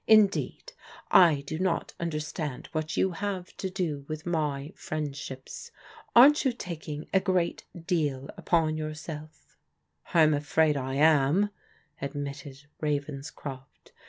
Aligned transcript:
"Indeed, 0.21 0.73
I 1.11 1.41
do 1.41 1.59
not 1.59 1.93
understand 1.99 2.69
what 2.71 2.97
you 2.97 3.11
have 3.11 3.55
to 3.57 3.69
do 3.69 4.03
with 4.09 4.25
my 4.25 4.73
friendships. 4.75 5.69
Aren't 6.15 6.43
you 6.43 6.51
taking 6.53 7.07
a 7.13 7.19
great 7.19 7.65
deal 7.85 8.31
upon 8.35 8.77
yourself?" 8.77 9.55
"I'm 10.15 10.33
afraid 10.33 10.75
I 10.75 10.95
am," 10.95 11.51
admitted 12.01 12.65
Ravenscroft. 12.81 13.91